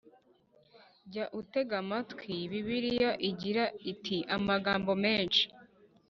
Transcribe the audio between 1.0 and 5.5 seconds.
Jya utega amatwi bibiliya igira iti amagambo menshi